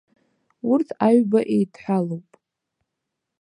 Урҭ 0.71 0.87
аҩба 1.07 1.39
еидҳәалоуп. 1.55 2.27